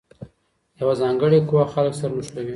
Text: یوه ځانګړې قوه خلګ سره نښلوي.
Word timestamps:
یوه 0.79 0.93
ځانګړې 1.01 1.39
قوه 1.49 1.63
خلګ 1.73 1.93
سره 1.99 2.13
نښلوي. 2.17 2.49